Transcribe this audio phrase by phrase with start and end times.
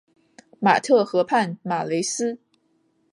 [0.59, 2.39] 马特河畔马雷斯。